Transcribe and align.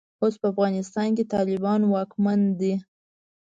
اوس 0.21 0.35
په 0.41 0.47
افغانستان 0.51 1.09
کې 1.15 1.23
د 1.25 1.29
طالبانو 1.33 1.85
واکمني 1.93 2.49
ده. 2.59 2.73